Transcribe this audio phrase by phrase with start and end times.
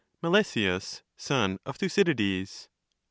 [0.23, 2.69] Melesias, son of Thucydides.